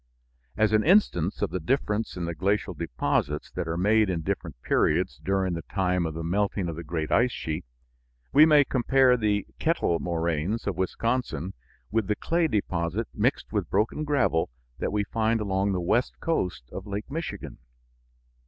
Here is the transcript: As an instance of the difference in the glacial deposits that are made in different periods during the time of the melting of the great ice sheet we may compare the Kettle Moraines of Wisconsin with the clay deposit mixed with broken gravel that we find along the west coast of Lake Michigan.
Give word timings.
As 0.57 0.73
an 0.73 0.83
instance 0.83 1.43
of 1.43 1.51
the 1.51 1.59
difference 1.59 2.17
in 2.17 2.25
the 2.25 2.33
glacial 2.33 2.73
deposits 2.73 3.51
that 3.51 3.67
are 3.67 3.77
made 3.77 4.09
in 4.09 4.21
different 4.23 4.59
periods 4.63 5.21
during 5.23 5.53
the 5.53 5.61
time 5.61 6.07
of 6.07 6.15
the 6.15 6.23
melting 6.23 6.67
of 6.67 6.75
the 6.75 6.83
great 6.83 7.11
ice 7.11 7.31
sheet 7.31 7.63
we 8.33 8.43
may 8.43 8.65
compare 8.65 9.15
the 9.15 9.45
Kettle 9.59 9.99
Moraines 9.99 10.65
of 10.65 10.75
Wisconsin 10.75 11.53
with 11.91 12.07
the 12.07 12.15
clay 12.15 12.47
deposit 12.47 13.09
mixed 13.13 13.51
with 13.53 13.69
broken 13.69 14.03
gravel 14.03 14.49
that 14.79 14.91
we 14.91 15.03
find 15.03 15.39
along 15.39 15.71
the 15.71 15.79
west 15.79 16.19
coast 16.19 16.63
of 16.71 16.87
Lake 16.87 17.11
Michigan. 17.11 17.59